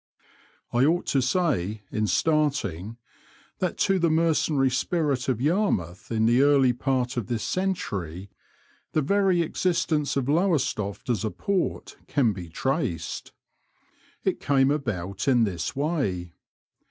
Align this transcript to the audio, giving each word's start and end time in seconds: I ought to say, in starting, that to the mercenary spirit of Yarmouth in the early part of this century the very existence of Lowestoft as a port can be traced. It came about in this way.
I 0.73 0.83
ought 0.83 1.05
to 1.13 1.21
say, 1.21 1.83
in 1.91 2.07
starting, 2.07 2.97
that 3.59 3.77
to 3.85 3.99
the 3.99 4.09
mercenary 4.09 4.71
spirit 4.71 5.29
of 5.29 5.39
Yarmouth 5.39 6.11
in 6.11 6.25
the 6.25 6.41
early 6.41 6.73
part 6.73 7.17
of 7.17 7.27
this 7.27 7.43
century 7.43 8.31
the 8.93 9.03
very 9.03 9.43
existence 9.43 10.17
of 10.17 10.27
Lowestoft 10.27 11.07
as 11.11 11.23
a 11.23 11.29
port 11.29 11.97
can 12.07 12.33
be 12.33 12.49
traced. 12.49 13.31
It 14.23 14.39
came 14.39 14.71
about 14.71 15.27
in 15.27 15.43
this 15.43 15.75
way. 15.75 16.33